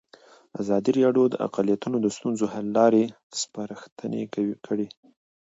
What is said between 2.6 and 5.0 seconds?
لارې سپارښتنې کړي.